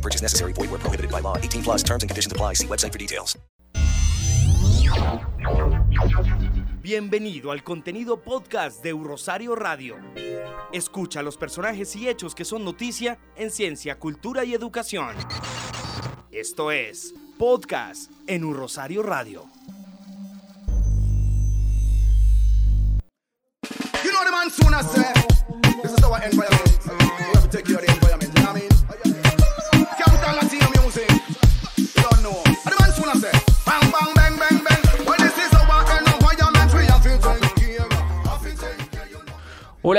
No 0.00 0.02
purchase 0.02 0.22
necessary. 0.22 0.52
Void 0.54 0.70
where 0.70 0.80
prohibited 0.80 1.10
by 1.10 1.20
law. 1.20 1.36
18 1.36 1.62
plus 1.62 1.82
terms 1.82 2.02
and 2.02 2.10
conditions 2.10 2.32
apply. 2.32 2.54
See 2.54 2.66
website 2.66 2.92
for 2.92 2.98
details. 2.98 3.38
Bienvenido 6.82 7.52
al 7.52 7.62
contenido 7.62 8.22
podcast 8.22 8.82
de 8.82 8.92
Rosario 8.92 9.54
Radio. 9.54 9.96
Escucha 10.72 11.22
los 11.22 11.36
personajes 11.36 11.94
y 11.96 12.08
hechos 12.08 12.34
que 12.34 12.44
son 12.46 12.64
noticia 12.64 13.18
en 13.36 13.50
ciencia, 13.50 13.98
cultura 13.98 14.44
y 14.44 14.54
educación. 14.54 15.14
Esto 16.32 16.70
es 16.70 17.14
Podcast 17.38 18.10
en 18.26 18.44
Un 18.44 18.54
Rosario 18.54 19.02
Radio. 19.02 19.44
You 24.02 24.10
know 24.10 24.24
the 24.24 24.30
man 24.30 24.50
soon 24.50 24.74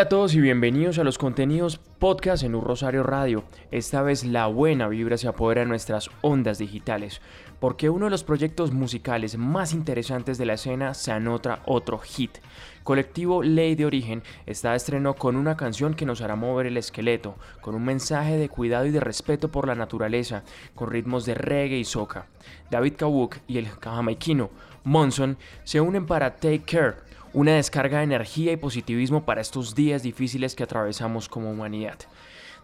Hola 0.01 0.07
a 0.07 0.09
todos 0.09 0.33
y 0.33 0.41
bienvenidos 0.41 0.97
a 0.97 1.03
los 1.03 1.19
contenidos 1.19 1.77
podcast 1.77 2.41
en 2.41 2.55
Un 2.55 2.63
Rosario 2.63 3.03
Radio. 3.03 3.43
Esta 3.69 4.01
vez 4.01 4.25
la 4.25 4.47
buena 4.47 4.87
vibra 4.87 5.15
se 5.15 5.27
apodera 5.27 5.61
de 5.61 5.67
nuestras 5.67 6.09
ondas 6.21 6.57
digitales, 6.57 7.21
porque 7.59 7.91
uno 7.91 8.05
de 8.05 8.09
los 8.09 8.23
proyectos 8.23 8.71
musicales 8.71 9.37
más 9.37 9.73
interesantes 9.73 10.39
de 10.39 10.47
la 10.47 10.53
escena 10.53 10.95
se 10.95 11.11
anota 11.11 11.61
otro 11.67 11.99
hit. 11.99 12.39
Colectivo 12.83 13.43
Ley 13.43 13.75
de 13.75 13.85
Origen 13.85 14.23
está 14.47 14.71
de 14.71 14.77
estreno 14.77 15.13
con 15.13 15.35
una 15.35 15.55
canción 15.55 15.93
que 15.93 16.07
nos 16.07 16.21
hará 16.21 16.35
mover 16.35 16.65
el 16.65 16.77
esqueleto, 16.77 17.35
con 17.61 17.75
un 17.75 17.85
mensaje 17.85 18.37
de 18.37 18.49
cuidado 18.49 18.87
y 18.87 18.89
de 18.91 19.01
respeto 19.01 19.51
por 19.51 19.67
la 19.67 19.75
naturaleza, 19.75 20.41
con 20.73 20.89
ritmos 20.89 21.27
de 21.27 21.35
reggae 21.35 21.77
y 21.77 21.85
soca. 21.85 22.25
David 22.71 22.95
Kawuk 22.97 23.37
y 23.47 23.59
el 23.59 23.69
jamaiquino 23.69 24.49
Monson 24.83 25.37
se 25.63 25.79
unen 25.79 26.07
para 26.07 26.37
Take 26.37 26.63
Care, 26.63 26.95
una 27.33 27.55
descarga 27.55 27.99
de 27.99 28.03
energía 28.03 28.51
y 28.51 28.57
positivismo 28.57 29.23
para 29.23 29.41
estos 29.41 29.75
días 29.75 30.03
difíciles 30.03 30.55
que 30.55 30.63
atravesamos 30.63 31.29
como 31.29 31.51
humanidad. 31.51 31.97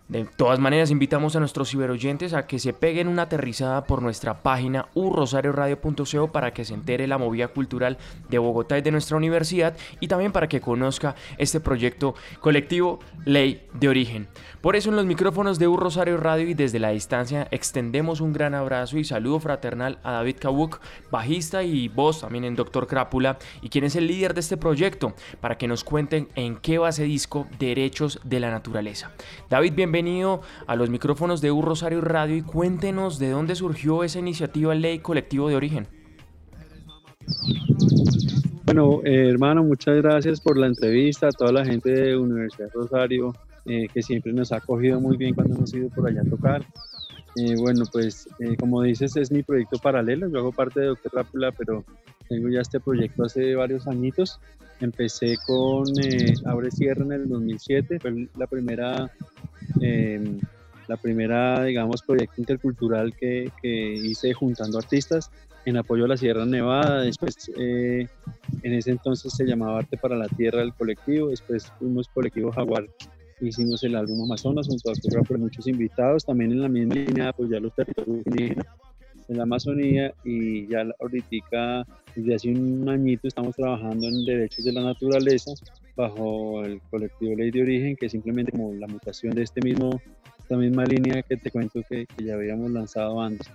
De 0.08 0.24
todas 0.24 0.58
maneras, 0.58 0.90
invitamos 0.90 1.36
a 1.36 1.42
nuestros 1.42 1.70
ciberoyentes 1.70 2.34
a 2.34 2.48
que 2.48 2.60
se 2.60 2.72
peguen 2.72 3.10
una 3.10 3.24
aterrizada 3.24 3.84
por 3.84 4.02
nuestra 4.02 4.42
página 4.42 4.88
urrosarioradio.co 4.94 6.32
para 6.32 6.54
que 6.54 6.64
se 6.64 6.74
entere 6.74 7.08
la 7.08 7.18
movida 7.18 7.50
cultural 7.50 7.98
de 8.30 8.38
Bogotá 8.38 8.78
y 8.78 8.82
de 8.82 8.92
nuestra 8.92 9.18
universidad 9.18 9.76
y 10.00 10.08
también 10.08 10.32
para 10.32 10.48
que 10.48 10.62
conozca 10.62 11.16
este 11.38 11.60
proyecto 11.60 12.16
colectivo 12.40 13.00
Ley 13.26 13.68
de 13.74 13.90
Origen. 13.90 14.30
Por 14.62 14.78
eso 14.78 14.90
en 14.90 14.96
los 14.96 15.06
micrófonos 15.06 15.60
de 15.60 15.68
Urrosario 15.68 16.16
Radio 16.16 16.48
y 16.48 16.54
desde 16.54 16.80
la 16.80 16.92
distancia 16.92 17.50
extendemos 17.52 18.22
un 18.22 18.32
gran 18.32 18.56
abrazo 18.56 18.98
y 18.98 19.04
saludo 19.04 19.42
fraternal 19.42 20.00
a 20.04 20.14
David 20.14 20.38
Kawuk, 20.40 20.80
bajista 21.12 21.64
y 21.64 21.90
voz 21.90 22.22
también 22.22 22.46
en 22.46 22.56
Doctor 22.56 22.88
Crápula 22.88 23.38
y 23.62 23.68
quien 23.68 23.84
es 23.84 23.98
el 23.98 24.08
líder 24.08 24.34
de 24.34 24.40
este 24.40 24.56
proyecto 24.56 25.14
para 25.42 25.58
que 25.58 25.68
nos 25.68 25.84
cuenten 25.84 26.30
en 26.36 26.56
qué 26.56 26.78
va 26.78 26.90
ese 26.90 27.04
disco 27.04 27.46
Derechos 27.60 28.22
de 28.24 28.40
la 28.40 28.52
Naturaleza. 28.52 29.12
David, 29.50 29.73
bienvenido 29.73 29.97
a 30.68 30.76
los 30.76 30.92
micrófonos 30.92 31.42
de 31.42 31.50
Un 31.50 31.64
Rosario 31.64 32.02
Radio 32.02 32.36
y 32.36 32.44
cuéntenos 32.44 33.18
de 33.18 33.32
dónde 33.32 33.56
surgió 33.56 34.04
esa 34.04 34.20
iniciativa 34.20 34.76
Ley 34.76 35.00
Colectivo 35.00 35.50
de 35.50 35.56
Origen. 35.56 35.88
Bueno, 38.66 39.02
eh, 39.04 39.30
hermano, 39.30 39.64
muchas 39.64 39.98
gracias 39.98 40.40
por 40.40 40.56
la 40.58 40.68
entrevista, 40.68 41.30
a 41.30 41.32
toda 41.32 41.52
la 41.52 41.66
gente 41.66 41.90
de 41.90 42.16
Universidad 42.16 42.70
Rosario, 42.74 43.34
eh, 43.66 43.88
que 43.92 44.04
siempre 44.04 44.34
nos 44.34 44.52
ha 44.52 44.58
acogido 44.58 45.02
muy 45.02 45.18
bien 45.18 45.34
cuando 45.34 45.56
hemos 45.56 45.74
ido 45.74 45.90
por 45.90 46.08
allá 46.08 46.22
a 46.22 46.30
tocar. 46.30 46.64
Eh, 47.40 47.56
bueno, 47.56 47.84
pues 47.92 48.28
eh, 48.40 48.56
como 48.58 48.82
dices, 48.82 49.16
es 49.16 49.32
mi 49.32 49.44
proyecto 49.44 49.78
paralelo, 49.78 50.28
yo 50.28 50.40
hago 50.40 50.52
parte 50.52 50.80
de 50.80 50.88
Doctor 50.88 51.14
Rápula, 51.14 51.52
pero 51.52 51.84
tengo 52.28 52.50
ya 52.50 52.62
este 52.62 52.80
proyecto 52.80 53.26
hace 53.26 53.54
varios 53.54 53.88
añitos. 53.88 54.40
Empecé 54.80 55.36
con 55.46 55.86
eh, 56.04 56.34
Abre 56.46 56.72
Sierra 56.72 57.04
en 57.04 57.12
el 57.12 57.30
2007, 57.30 58.00
fue 58.00 58.28
la 58.38 58.48
primera, 58.48 59.12
eh, 59.87 60.39
la 60.87 60.98
primera, 60.98 61.64
digamos, 61.64 62.02
proyecto 62.02 62.42
intercultural 62.42 63.15
que, 63.15 63.52
que 63.61 63.93
hice 63.93 64.33
juntando 64.33 64.77
artistas 64.77 65.30
en 65.65 65.75
apoyo 65.75 66.05
a 66.05 66.08
la 66.08 66.17
Sierra 66.17 66.45
Nevada. 66.45 67.02
Después, 67.02 67.52
eh, 67.58 68.08
en 68.64 68.73
ese 68.73 68.92
entonces 68.92 69.33
se 69.33 69.45
llamaba 69.45 69.80
Arte 69.80 69.98
para 69.98 70.15
la 70.15 70.27
Tierra 70.30 70.59
del 70.59 70.73
colectivo. 70.73 71.30
Después 71.30 71.71
fuimos 71.77 72.08
colectivo 72.08 72.52
Jaguar. 72.52 72.86
Hicimos 73.42 73.83
el 73.83 73.95
álbum 73.95 74.23
Amazonas 74.23 74.67
junto 74.67 74.89
a 74.89 75.23
por 75.23 75.37
muchos 75.37 75.67
invitados. 75.67 76.25
También 76.25 76.54
en 76.54 76.61
la 76.61 76.69
misma 76.69 76.95
línea, 76.95 77.33
pues 77.33 77.49
ya 77.49 77.59
los 77.59 77.75
territorios 77.75 78.25
indígenas 78.25 78.65
en 79.27 79.37
la 79.37 79.43
Amazonía 79.43 80.14
y 80.23 80.67
ya 80.67 80.86
ahorita 81.02 81.86
desde 82.15 82.36
hace 82.36 82.49
un 82.49 82.87
añito 82.87 83.27
estamos 83.27 83.55
trabajando 83.55 84.08
en 84.08 84.25
derechos 84.25 84.64
de 84.64 84.71
la 84.71 84.81
naturaleza 84.81 85.52
bajo 85.98 86.64
el 86.64 86.80
colectivo 86.90 87.36
Ley 87.36 87.52
de 87.52 87.64
Origen, 87.64 87.96
que 87.96 88.06
es 88.06 88.12
simplemente 88.12 88.52
como 88.52 88.72
la 88.74 88.88
mutación 88.88 89.34
de 89.34 89.42
este 89.42 89.62
mismo, 89.62 90.00
esta 90.40 90.56
misma 90.56 90.86
línea 90.86 91.24
que 91.24 91.36
te 91.36 91.50
cuento 91.50 91.82
que, 91.90 92.06
que 92.06 92.24
ya 92.24 92.36
habíamos 92.36 92.72
lanzado 92.72 93.20
antes. 93.20 93.52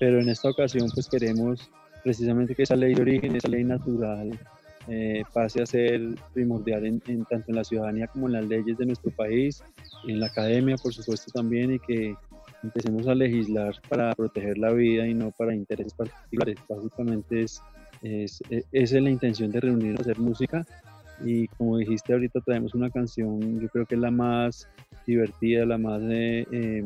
Pero 0.00 0.20
en 0.20 0.28
esta 0.28 0.50
ocasión 0.50 0.90
pues 0.92 1.08
queremos 1.08 1.70
precisamente 2.02 2.54
que 2.54 2.64
esa 2.64 2.76
ley 2.76 2.94
de 2.94 3.02
origen, 3.02 3.36
esa 3.36 3.48
ley 3.48 3.64
natural, 3.64 4.38
eh, 4.88 5.22
pase 5.32 5.62
a 5.62 5.66
ser 5.66 6.00
primordial 6.34 6.84
en, 6.86 7.02
en, 7.06 7.24
tanto 7.24 7.50
en 7.50 7.56
la 7.56 7.64
ciudadanía 7.64 8.08
como 8.08 8.26
en 8.26 8.34
las 8.34 8.46
leyes 8.46 8.76
de 8.76 8.86
nuestro 8.86 9.10
país, 9.12 9.62
en 10.06 10.20
la 10.20 10.26
academia 10.26 10.76
por 10.76 10.92
supuesto 10.92 11.30
también 11.32 11.74
y 11.74 11.78
que 11.78 12.14
empecemos 12.62 13.06
a 13.06 13.14
legislar 13.14 13.74
para 13.88 14.14
proteger 14.14 14.58
la 14.58 14.72
vida 14.72 15.06
y 15.06 15.14
no 15.14 15.30
para 15.30 15.54
intereses 15.54 15.94
particulares. 15.94 16.56
Básicamente 16.68 17.42
es, 17.42 17.62
es, 18.02 18.42
esa 18.50 18.96
es 18.96 19.02
la 19.02 19.10
intención 19.10 19.50
de 19.52 19.60
reunirnos 19.60 20.00
a 20.00 20.02
hacer 20.02 20.18
música 20.18 20.66
y 21.24 21.48
como 21.48 21.78
dijiste 21.78 22.12
ahorita 22.12 22.40
traemos 22.40 22.74
una 22.74 22.90
canción, 22.90 23.60
yo 23.60 23.68
creo 23.68 23.86
que 23.86 23.94
es 23.94 24.00
la 24.00 24.10
más 24.10 24.68
divertida, 25.06 25.64
la 25.64 25.78
más, 25.78 26.02
eh, 26.04 26.46
eh, 26.50 26.84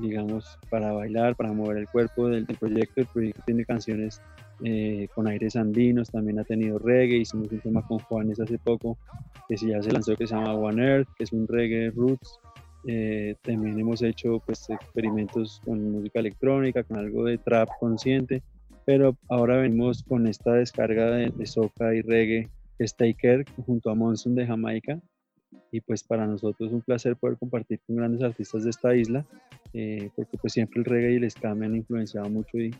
digamos, 0.00 0.58
para 0.70 0.92
bailar, 0.92 1.36
para 1.36 1.52
mover 1.52 1.78
el 1.78 1.88
cuerpo 1.88 2.28
del, 2.28 2.46
del 2.46 2.56
proyecto. 2.56 3.00
El 3.00 3.06
proyecto 3.06 3.42
tiene 3.46 3.64
canciones 3.64 4.20
eh, 4.64 5.08
con 5.14 5.26
aires 5.26 5.54
andinos, 5.54 6.10
también 6.10 6.38
ha 6.38 6.44
tenido 6.44 6.78
reggae, 6.78 7.18
hicimos 7.18 7.52
un 7.52 7.60
tema 7.60 7.86
con 7.86 7.98
Juanes 7.98 8.40
hace 8.40 8.58
poco 8.58 8.96
que 9.48 9.56
ya 9.56 9.82
se 9.82 9.92
lanzó 9.92 10.16
que 10.16 10.26
se 10.26 10.34
llama 10.34 10.54
One 10.54 10.82
Earth, 10.82 11.08
que 11.16 11.24
es 11.24 11.32
un 11.32 11.46
reggae 11.46 11.90
roots. 11.90 12.40
Eh, 12.88 13.34
también 13.42 13.78
hemos 13.78 14.00
hecho 14.02 14.40
pues, 14.46 14.70
experimentos 14.70 15.60
con 15.64 15.90
música 15.90 16.20
electrónica, 16.20 16.84
con 16.84 16.98
algo 16.98 17.24
de 17.24 17.36
trap 17.36 17.68
consciente, 17.80 18.42
pero 18.86 19.16
ahora 19.28 19.56
venimos 19.56 20.02
con 20.04 20.26
esta 20.26 20.52
descarga 20.52 21.10
de, 21.10 21.32
de 21.36 21.46
soca 21.46 21.94
y 21.94 22.00
reggae, 22.00 22.48
que 22.76 22.84
es 22.84 22.94
Taker, 22.96 23.44
junto 23.64 23.90
a 23.90 23.94
Monson 23.94 24.34
de 24.34 24.46
Jamaica, 24.46 25.00
y 25.70 25.80
pues 25.80 26.02
para 26.02 26.26
nosotros 26.26 26.68
es 26.68 26.74
un 26.74 26.82
placer 26.82 27.16
poder 27.16 27.38
compartir 27.38 27.80
con 27.86 27.96
grandes 27.96 28.22
artistas 28.22 28.64
de 28.64 28.70
esta 28.70 28.94
isla, 28.94 29.26
eh, 29.72 30.10
porque 30.14 30.38
pues 30.38 30.52
siempre 30.52 30.80
el 30.80 30.84
reggae 30.84 31.12
y 31.12 31.16
el 31.16 31.30
ska 31.30 31.54
me 31.54 31.66
han 31.66 31.76
influenciado 31.76 32.28
mucho 32.30 32.58
y, 32.58 32.74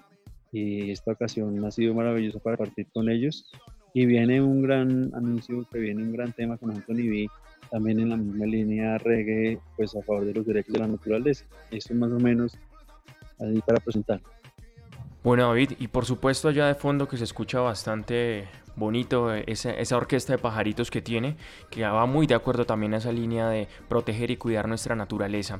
esta 0.52 1.12
ocasión 1.12 1.62
ha 1.66 1.70
sido 1.70 1.92
maravillosa 1.92 2.38
para 2.38 2.56
compartir 2.56 2.86
con 2.90 3.10
ellos. 3.10 3.44
Y 3.92 4.06
viene 4.06 4.40
un 4.40 4.62
gran 4.62 5.14
anuncio, 5.14 5.66
que 5.70 5.78
viene 5.78 6.02
un 6.02 6.12
gran 6.12 6.32
tema 6.32 6.56
con 6.56 6.70
Anthony 6.70 7.10
B, 7.10 7.26
también 7.70 8.00
en 8.00 8.08
la 8.08 8.16
misma 8.16 8.46
línea 8.46 8.96
reggae, 8.96 9.58
pues 9.76 9.94
a 9.94 10.00
favor 10.00 10.24
de 10.24 10.32
los 10.32 10.46
derechos 10.46 10.72
de 10.72 10.78
la 10.78 10.88
naturaleza. 10.88 11.44
Esto 11.70 11.92
es 11.92 11.98
más 11.98 12.10
o 12.10 12.18
menos 12.18 12.56
así 13.38 13.60
para 13.66 13.80
presentar. 13.80 14.22
Bueno 15.26 15.48
David, 15.48 15.72
y 15.80 15.88
por 15.88 16.04
supuesto 16.04 16.46
allá 16.46 16.68
de 16.68 16.76
fondo 16.76 17.08
que 17.08 17.16
se 17.16 17.24
escucha 17.24 17.58
bastante 17.58 18.44
bonito 18.76 19.34
esa, 19.34 19.72
esa, 19.72 19.96
orquesta 19.96 20.32
de 20.32 20.38
pajaritos 20.38 20.88
que 20.88 21.02
tiene, 21.02 21.36
que 21.68 21.82
va 21.82 22.06
muy 22.06 22.28
de 22.28 22.36
acuerdo 22.36 22.64
también 22.64 22.94
a 22.94 22.98
esa 22.98 23.10
línea 23.10 23.48
de 23.48 23.66
proteger 23.88 24.30
y 24.30 24.36
cuidar 24.36 24.68
nuestra 24.68 24.94
naturaleza. 24.94 25.58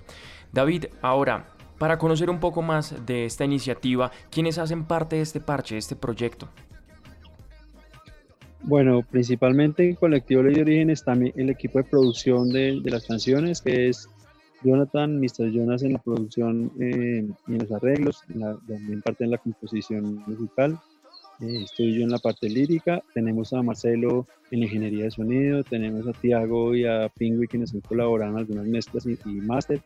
David, 0.53 0.85
ahora, 1.03 1.49
para 1.79 1.99
conocer 1.99 2.31
un 2.31 2.39
poco 2.39 2.63
más 2.63 3.05
de 3.07 3.25
esta 3.25 3.45
iniciativa, 3.45 4.13
¿quiénes 4.31 4.57
hacen 4.59 4.85
parte 4.85 5.17
de 5.17 5.23
este 5.23 5.41
parche, 5.41 5.75
de 5.75 5.81
este 5.81 5.97
proyecto? 5.97 6.49
Bueno, 8.63 9.03
principalmente 9.03 9.89
en 9.89 9.97
Colectivo 9.97 10.45
Ley 10.45 10.55
de 10.55 10.63
Origen 10.63 10.91
está 10.91 11.15
el 11.15 11.51
equipo 11.51 11.81
de 11.81 11.85
producción 11.87 12.51
de, 12.51 12.79
de 12.81 12.91
las 12.93 13.05
canciones, 13.05 13.63
que 13.63 13.89
es 13.89 14.09
Jonathan, 14.63 15.21
Mr. 15.21 15.51
Jonas 15.53 15.83
en 15.83 15.93
la 15.95 15.99
producción 15.99 16.73
eh, 16.81 17.29
y 17.47 17.53
en 17.53 17.59
los 17.59 17.73
arreglos, 17.73 18.23
también 18.67 19.03
parte 19.03 19.25
en 19.25 19.31
la 19.31 19.39
composición 19.39 20.25
musical. 20.27 20.79
Eh, 21.41 21.65
estoy 21.65 21.95
yo 21.95 22.03
en 22.03 22.11
la 22.11 22.19
parte 22.19 22.49
lírica, 22.49 23.03
tenemos 23.13 23.53
a 23.53 23.63
Marcelo 23.63 24.27
en 24.51 24.61
la 24.61 24.67
ingeniería 24.67 25.05
de 25.05 25.11
sonido, 25.11 25.63
tenemos 25.65 26.07
a 26.07 26.13
Tiago 26.13 26.75
y 26.75 26.87
a 26.87 27.11
Pingui 27.11 27.47
quienes 27.47 27.75
han 27.75 27.83
colaborado 27.83 28.33
en 28.33 28.39
algunas 28.39 28.67
mezclas 28.67 29.07
y, 29.07 29.19
y 29.27 29.41
máster. 29.43 29.83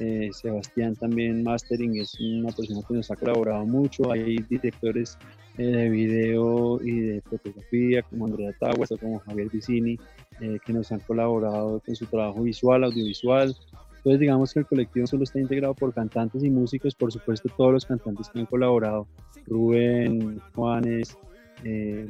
Eh, 0.00 0.30
Sebastián 0.32 0.94
también 0.94 1.42
mastering 1.42 1.98
es 1.98 2.18
una 2.20 2.52
persona 2.52 2.80
que 2.86 2.94
nos 2.94 3.10
ha 3.10 3.16
colaborado 3.16 3.66
mucho. 3.66 4.10
Hay 4.12 4.38
directores 4.48 5.18
eh, 5.58 5.64
de 5.64 5.88
video 5.90 6.80
y 6.82 7.00
de 7.00 7.20
fotografía 7.22 8.02
como 8.02 8.26
Andrea 8.26 8.54
Taguas 8.58 8.90
o 8.92 8.96
como 8.96 9.18
Javier 9.18 9.48
Vicini 9.50 9.98
que 10.38 10.72
nos 10.72 10.92
han 10.92 11.00
colaborado 11.00 11.82
con 11.84 11.96
su 11.96 12.06
trabajo 12.06 12.42
visual, 12.44 12.84
audiovisual. 12.84 13.54
Entonces 13.98 14.20
digamos 14.20 14.52
que 14.52 14.60
el 14.60 14.66
colectivo 14.66 15.06
solo 15.06 15.24
está 15.24 15.40
integrado 15.40 15.74
por 15.74 15.92
cantantes 15.92 16.42
y 16.42 16.50
músicos, 16.50 16.94
por 16.94 17.12
supuesto 17.12 17.50
todos 17.56 17.72
los 17.72 17.86
cantantes 17.86 18.28
que 18.28 18.38
han 18.38 18.46
colaborado 18.46 19.06
Rubén, 19.46 20.40
Juanes, 20.54 21.16
eh, 21.64 22.06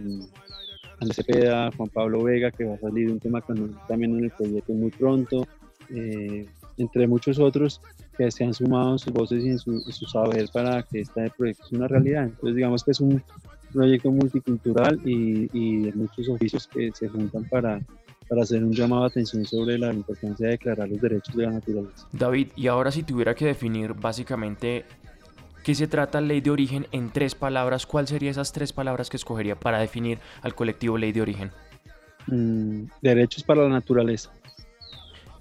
Andrés 1.00 1.16
Cepeda, 1.16 1.70
Juan 1.76 1.88
Pablo 1.88 2.22
Vega, 2.22 2.50
que 2.50 2.64
va 2.64 2.74
a 2.74 2.78
salir 2.78 3.10
un 3.10 3.20
tema 3.20 3.42
también 3.86 4.18
en 4.18 4.24
el 4.24 4.30
proyecto 4.30 4.72
muy 4.72 4.90
pronto, 4.90 5.46
eh, 5.90 6.46
entre 6.76 7.06
muchos 7.06 7.38
otros 7.38 7.80
que 8.16 8.30
se 8.30 8.44
han 8.44 8.52
sumado 8.52 8.92
en 8.92 8.98
sus 8.98 9.12
voces 9.12 9.44
y 9.44 9.50
en 9.50 9.58
su, 9.58 9.80
saber 10.06 10.48
para 10.52 10.82
que 10.82 11.00
este 11.00 11.30
proyecto 11.36 11.66
sea 11.66 11.78
una 11.78 11.88
realidad. 11.88 12.24
Entonces, 12.24 12.56
digamos 12.56 12.84
que 12.84 12.90
es 12.90 13.00
un 13.00 13.22
proyecto 13.72 14.10
multicultural 14.10 15.00
y, 15.04 15.48
y 15.52 15.92
muchos 15.92 16.28
oficios 16.28 16.66
que 16.66 16.90
se 16.92 17.08
juntan 17.08 17.44
para, 17.44 17.80
para 18.28 18.42
hacer 18.42 18.62
un 18.62 18.72
llamado 18.72 19.02
de 19.02 19.08
atención 19.08 19.44
sobre 19.44 19.78
la 19.78 19.92
importancia 19.92 20.46
de 20.46 20.52
declarar 20.52 20.88
los 20.88 21.00
derechos 21.00 21.34
de 21.34 21.44
la 21.44 21.52
naturaleza. 21.52 22.06
David, 22.12 22.48
y 22.56 22.66
ahora 22.66 22.90
si 22.90 23.02
tuviera 23.02 23.34
que 23.34 23.46
definir 23.46 23.94
básicamente 23.94 24.84
qué 25.64 25.74
se 25.74 25.86
trata 25.86 26.20
Ley 26.20 26.40
de 26.40 26.50
Origen 26.50 26.86
en 26.92 27.10
tres 27.10 27.34
palabras, 27.34 27.86
¿cuáles 27.86 28.10
serían 28.10 28.30
esas 28.32 28.52
tres 28.52 28.72
palabras 28.72 29.10
que 29.10 29.16
escogería 29.16 29.58
para 29.58 29.78
definir 29.78 30.18
al 30.42 30.54
colectivo 30.54 30.98
Ley 30.98 31.12
de 31.12 31.22
Origen? 31.22 31.50
Mm, 32.26 32.84
derechos 33.00 33.42
para 33.42 33.62
la 33.62 33.68
naturaleza. 33.68 34.30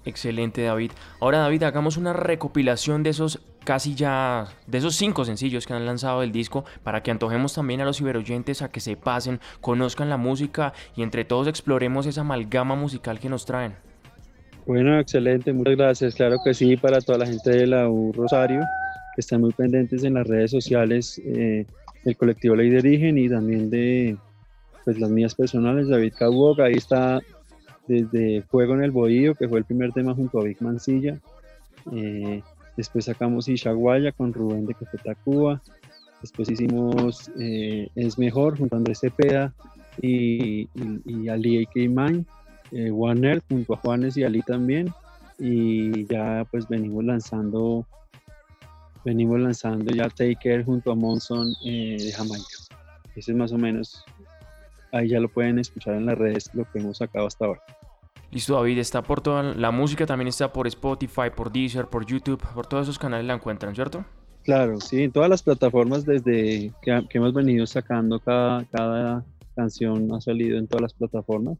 Excelente, 0.04 0.62
David. 0.62 0.92
Ahora, 1.20 1.38
David, 1.38 1.64
hagamos 1.64 1.96
una 1.98 2.14
recopilación 2.14 3.02
de 3.02 3.10
esos 3.10 3.40
casi 3.68 3.94
ya, 3.94 4.46
de 4.66 4.78
esos 4.78 4.96
cinco 4.96 5.26
sencillos 5.26 5.66
que 5.66 5.74
han 5.74 5.84
lanzado 5.84 6.22
el 6.22 6.32
disco, 6.32 6.64
para 6.82 7.02
que 7.02 7.10
antojemos 7.10 7.52
también 7.52 7.82
a 7.82 7.84
los 7.84 7.98
ciberoyentes 7.98 8.62
a 8.62 8.70
que 8.70 8.80
se 8.80 8.96
pasen, 8.96 9.40
conozcan 9.60 10.08
la 10.08 10.16
música 10.16 10.72
y 10.96 11.02
entre 11.02 11.26
todos 11.26 11.48
exploremos 11.48 12.06
esa 12.06 12.22
amalgama 12.22 12.76
musical 12.76 13.20
que 13.20 13.28
nos 13.28 13.44
traen. 13.44 13.74
Bueno, 14.64 14.98
excelente, 14.98 15.52
muchas 15.52 15.76
gracias. 15.76 16.14
Claro 16.14 16.38
que 16.42 16.54
sí, 16.54 16.78
para 16.78 17.02
toda 17.02 17.18
la 17.18 17.26
gente 17.26 17.50
de 17.50 17.66
la 17.66 17.90
U 17.90 18.10
Rosario 18.14 18.62
están 19.18 19.42
muy 19.42 19.52
pendientes 19.52 20.02
en 20.02 20.14
las 20.14 20.26
redes 20.26 20.50
sociales 20.50 21.20
eh, 21.26 21.66
del 22.06 22.16
colectivo 22.16 22.56
Ley 22.56 22.70
de 22.70 22.78
Origen 22.78 23.18
y 23.18 23.28
también 23.28 23.68
de 23.68 24.16
pues, 24.82 24.98
las 24.98 25.10
mías 25.10 25.34
personales, 25.34 25.88
David 25.88 26.14
Cabuoca, 26.18 26.64
ahí 26.64 26.76
está 26.76 27.20
desde 27.86 28.40
Fuego 28.44 28.72
en 28.72 28.84
el 28.84 28.92
Bohío, 28.92 29.34
que 29.34 29.46
fue 29.46 29.58
el 29.58 29.66
primer 29.66 29.92
tema 29.92 30.14
junto 30.14 30.40
a 30.40 30.44
Vic 30.44 30.62
Mancilla. 30.62 31.18
Eh, 31.92 32.40
después 32.78 33.04
sacamos 33.04 33.48
Ishaguaya 33.48 34.12
con 34.12 34.32
Rubén 34.32 34.64
de 34.64 34.74
Café 34.74 34.96
Tacuba. 35.04 35.60
Después 36.22 36.50
hicimos 36.50 37.30
eh, 37.38 37.88
Es 37.94 38.18
Mejor 38.18 38.56
junto 38.56 38.74
a 38.74 38.78
Andrés 38.78 39.00
Cepeda 39.00 39.52
y, 40.00 40.62
y, 40.62 41.02
y 41.04 41.28
Ali 41.28 41.62
A.K. 41.62 41.72
Mine. 41.74 42.24
Warner 42.90 43.42
junto 43.48 43.74
a 43.74 43.76
Juanes 43.76 44.16
y 44.16 44.24
Ali 44.24 44.40
también. 44.42 44.92
Y 45.38 46.06
ya 46.06 46.46
pues 46.50 46.66
venimos 46.68 47.04
lanzando 47.04 47.86
venimos 49.04 49.40
lanzando 49.40 49.90
ya 49.94 50.08
Taker 50.08 50.64
junto 50.64 50.92
a 50.92 50.94
Monson 50.94 51.54
eh, 51.64 51.96
de 51.98 52.12
Jamaica. 52.12 52.44
Ese 53.16 53.32
es 53.32 53.36
más 53.36 53.52
o 53.52 53.58
menos, 53.58 54.04
ahí 54.92 55.08
ya 55.08 55.18
lo 55.18 55.28
pueden 55.28 55.58
escuchar 55.58 55.94
en 55.94 56.06
las 56.06 56.18
redes, 56.18 56.50
lo 56.52 56.70
que 56.70 56.78
hemos 56.78 56.98
sacado 56.98 57.26
hasta 57.26 57.46
ahora. 57.46 57.62
Listo, 58.30 58.54
David, 58.54 58.78
está 58.78 59.02
por 59.02 59.20
toda 59.20 59.42
la 59.54 59.70
música, 59.70 60.06
también 60.06 60.28
está 60.28 60.52
por 60.52 60.66
Spotify, 60.66 61.30
por 61.34 61.50
Deezer, 61.50 61.86
por 61.86 62.04
YouTube, 62.04 62.42
por 62.54 62.66
todos 62.66 62.84
esos 62.84 62.98
canales 62.98 63.26
la 63.26 63.34
encuentran, 63.34 63.74
¿cierto? 63.74 64.04
Claro, 64.44 64.80
sí, 64.80 65.02
en 65.02 65.12
todas 65.12 65.30
las 65.30 65.42
plataformas 65.42 66.04
desde 66.04 66.72
que, 66.82 67.04
hemos 67.10 67.32
venido 67.32 67.66
sacando 67.66 68.18
cada, 68.20 68.64
cada 68.66 69.24
canción 69.56 70.12
ha 70.12 70.20
salido 70.20 70.58
en 70.58 70.66
todas 70.66 70.82
las 70.82 70.94
plataformas 70.94 71.58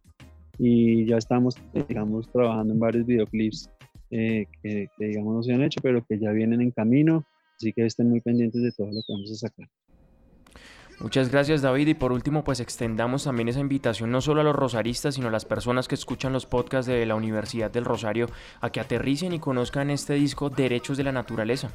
y 0.58 1.06
ya 1.06 1.16
estamos, 1.16 1.56
digamos, 1.88 2.30
trabajando 2.32 2.74
en 2.74 2.80
varios 2.80 3.06
videoclips 3.06 3.70
eh, 4.10 4.46
que, 4.62 4.88
que, 4.96 5.06
digamos 5.06 5.34
no 5.34 5.42
se 5.42 5.52
han 5.52 5.62
hecho, 5.62 5.80
pero 5.82 6.04
que 6.06 6.18
ya 6.18 6.30
vienen 6.32 6.60
en 6.60 6.70
camino 6.70 7.24
Así 7.58 7.72
que 7.72 7.84
estén 7.84 8.08
muy 8.08 8.20
pendientes 8.20 8.62
de 8.62 8.70
todo 8.70 8.86
lo 8.86 9.02
que 9.02 9.12
vamos 9.12 9.32
a 9.32 9.34
sacar. 9.34 9.68
Muchas 11.00 11.30
gracias 11.30 11.62
David 11.62 11.86
y 11.86 11.94
por 11.94 12.10
último 12.10 12.42
pues 12.42 12.58
extendamos 12.58 13.22
también 13.22 13.48
esa 13.48 13.60
invitación 13.60 14.10
no 14.10 14.20
solo 14.20 14.40
a 14.40 14.44
los 14.44 14.56
rosaristas 14.56 15.14
sino 15.14 15.28
a 15.28 15.30
las 15.30 15.44
personas 15.44 15.86
que 15.86 15.94
escuchan 15.94 16.32
los 16.32 16.44
podcasts 16.44 16.90
de 16.90 17.06
la 17.06 17.14
Universidad 17.14 17.70
del 17.70 17.84
Rosario 17.84 18.26
a 18.60 18.70
que 18.70 18.80
aterricen 18.80 19.32
y 19.32 19.38
conozcan 19.38 19.90
este 19.90 20.14
disco 20.14 20.50
Derechos 20.50 20.96
de 20.96 21.04
la 21.04 21.12
Naturaleza. 21.12 21.70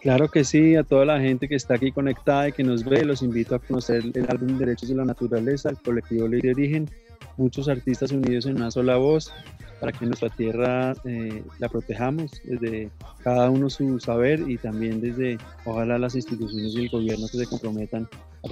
Claro 0.00 0.28
que 0.28 0.44
sí, 0.44 0.76
a 0.76 0.84
toda 0.84 1.04
la 1.04 1.18
gente 1.18 1.48
que 1.48 1.56
está 1.56 1.74
aquí 1.74 1.90
conectada 1.90 2.48
y 2.48 2.52
que 2.52 2.62
nos 2.62 2.84
ve, 2.84 3.04
los 3.04 3.22
invito 3.22 3.56
a 3.56 3.58
conocer 3.58 4.04
el 4.14 4.26
álbum 4.30 4.56
Derechos 4.56 4.88
de 4.88 4.94
la 4.94 5.04
Naturaleza, 5.04 5.70
el 5.70 5.78
colectivo 5.78 6.28
Ley 6.28 6.40
de 6.40 6.52
Origen, 6.52 6.88
muchos 7.38 7.68
artistas 7.68 8.12
unidos 8.12 8.46
en 8.46 8.56
una 8.56 8.70
sola 8.70 8.96
voz, 8.96 9.32
para 9.80 9.92
que 9.92 10.04
nuestra 10.04 10.28
tierra 10.28 10.92
eh, 11.04 11.42
la 11.58 11.68
protejamos 11.68 12.32
desde 12.44 12.90
cada 13.22 13.48
uno 13.48 13.70
su 13.70 14.00
saber 14.00 14.40
y 14.48 14.58
también 14.58 15.00
desde, 15.00 15.38
ojalá, 15.64 15.98
las 15.98 16.14
instituciones 16.14 16.74
y 16.74 16.84
el 16.84 16.90
gobierno 16.90 17.26
que 17.30 17.38
se 17.38 17.46
comprometan 17.46 18.08
a 18.44 18.48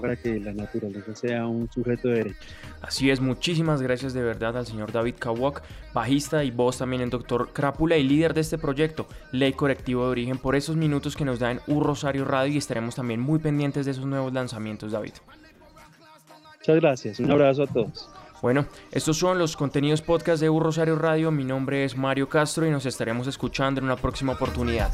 para 0.00 0.16
que 0.16 0.40
la 0.40 0.52
naturaleza 0.52 1.14
sea 1.14 1.46
un 1.46 1.70
sujeto 1.70 2.08
de 2.08 2.14
derecho. 2.14 2.38
Así 2.82 3.10
es, 3.10 3.20
muchísimas 3.20 3.80
gracias 3.80 4.12
de 4.12 4.22
verdad 4.22 4.56
al 4.56 4.66
señor 4.66 4.92
David 4.92 5.14
Kawak, 5.18 5.62
bajista 5.94 6.44
y 6.44 6.50
voz 6.50 6.78
también 6.78 7.02
en 7.02 7.10
Doctor 7.10 7.50
Crápula 7.52 7.96
y 7.96 8.02
líder 8.02 8.34
de 8.34 8.40
este 8.40 8.58
proyecto, 8.58 9.06
Ley 9.32 9.52
Correctivo 9.52 10.04
de 10.04 10.10
Origen, 10.10 10.38
por 10.38 10.56
esos 10.56 10.76
minutos 10.76 11.16
que 11.16 11.24
nos 11.24 11.38
da 11.38 11.52
en 11.52 11.60
U 11.66 11.80
Rosario 11.80 12.24
Radio 12.24 12.52
y 12.52 12.58
estaremos 12.58 12.94
también 12.94 13.20
muy 13.20 13.38
pendientes 13.38 13.86
de 13.86 13.92
esos 13.92 14.06
nuevos 14.06 14.32
lanzamientos, 14.32 14.92
David. 14.92 15.12
Muchas 16.60 16.76
gracias, 16.76 17.20
un 17.20 17.30
abrazo 17.30 17.62
a 17.62 17.66
todos. 17.66 18.10
Bueno, 18.42 18.66
estos 18.90 19.16
son 19.16 19.38
los 19.38 19.56
contenidos 19.56 20.02
podcast 20.02 20.42
de 20.42 20.50
U 20.50 20.60
Rosario 20.60 20.96
Radio. 20.96 21.30
Mi 21.30 21.42
nombre 21.42 21.84
es 21.84 21.96
Mario 21.96 22.28
Castro 22.28 22.66
y 22.66 22.70
nos 22.70 22.84
estaremos 22.84 23.26
escuchando 23.26 23.80
en 23.80 23.86
una 23.86 23.96
próxima 23.96 24.32
oportunidad. 24.32 24.90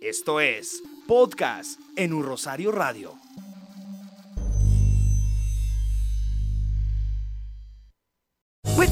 Esto 0.00 0.40
es 0.40 0.82
podcast 1.06 1.78
en 1.96 2.14
U 2.14 2.22
Rosario 2.22 2.72
Radio. 2.72 3.29